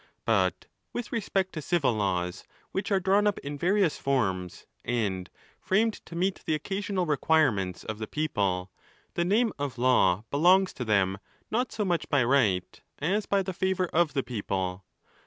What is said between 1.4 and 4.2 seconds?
to civil laws, which are drawn up in various